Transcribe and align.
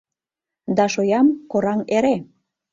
Да 0.75 0.85
шоям 0.93 1.27
кораҥ 1.51 1.79
эре. 1.97 2.15